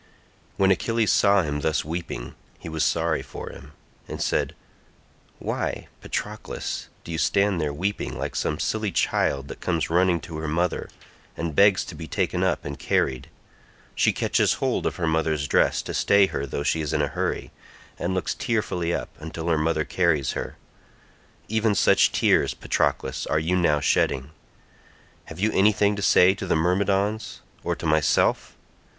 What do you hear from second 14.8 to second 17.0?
of her mother's dress to stay her though she is